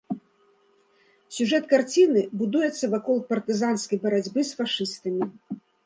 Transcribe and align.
Сюжэт 1.35 1.63
карціны 1.75 2.21
будуецца 2.41 2.85
вакол 2.97 3.17
партызанскай 3.35 3.97
барацьбы 4.07 4.39
з 4.53 4.61
фашыстамі. 4.61 5.23